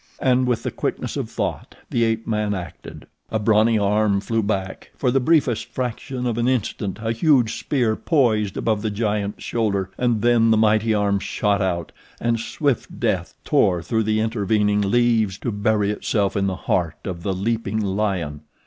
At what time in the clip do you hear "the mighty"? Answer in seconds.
10.49-10.95